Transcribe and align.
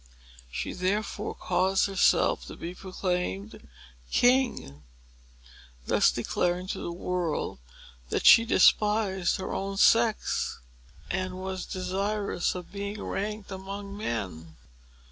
She 0.51 0.73
therefore 0.73 1.35
caused 1.35 1.85
herself 1.85 2.47
to 2.47 2.55
be 2.55 2.73
proclaimed 2.73 3.69
KING, 4.11 4.83
thus 5.85 6.11
declaring 6.11 6.65
to 6.69 6.79
the 6.79 6.91
world 6.91 7.59
that 8.09 8.25
she 8.25 8.43
despised 8.43 9.37
her 9.37 9.53
own 9.53 9.77
sex, 9.77 10.57
and 11.11 11.37
was 11.37 11.67
desirous 11.67 12.55
of 12.55 12.71
being 12.71 12.99
ranked 13.03 13.51
among 13.51 13.95
men. 13.95 14.55